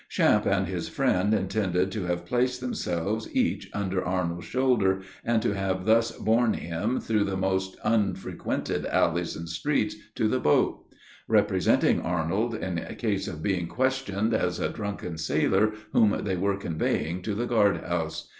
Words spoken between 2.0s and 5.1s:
have placed themselves each under Arnold's shoulder,